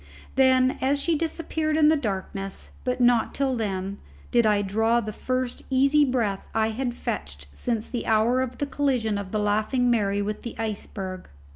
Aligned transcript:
Then, 0.33 0.79
as 0.81 0.99
she 0.99 1.15
disappeared 1.15 1.77
in 1.77 1.89
the 1.89 1.95
darkness, 1.95 2.71
but 2.83 3.01
not 3.01 3.35
till 3.35 3.55
then, 3.55 3.99
did 4.31 4.47
I 4.47 4.63
draw 4.63 4.99
the 4.99 5.13
first 5.13 5.61
easy 5.69 6.03
breath 6.05 6.43
I 6.55 6.71
had 6.71 6.95
fetched 6.95 7.45
since 7.53 7.87
the 7.87 8.07
hour 8.07 8.41
of 8.41 8.57
the 8.57 8.65
collision 8.65 9.19
of 9.19 9.31
the 9.31 9.37
Laughing 9.37 9.91
Mary 9.91 10.19
with 10.23 10.41
the 10.41 10.57
iceberg. 10.57 11.29